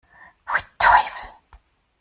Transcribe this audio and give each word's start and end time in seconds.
Pfui, 0.47 0.63
Teufel! 0.79 1.29